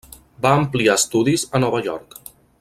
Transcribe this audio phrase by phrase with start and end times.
[0.45, 2.19] Va ampliar estudis a Nova York.